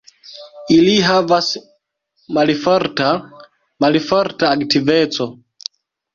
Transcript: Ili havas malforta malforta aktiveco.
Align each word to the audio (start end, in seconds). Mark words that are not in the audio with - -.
Ili 0.75 0.95
havas 1.07 1.49
malforta 2.39 3.11
malforta 3.87 4.51
aktiveco. 4.59 5.31